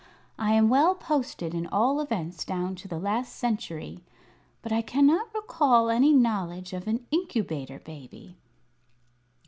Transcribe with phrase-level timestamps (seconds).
[0.39, 4.03] I am well posted in all events down to the last century,
[4.63, 8.35] but I cannot recall any knowledge of an Incubator Baby."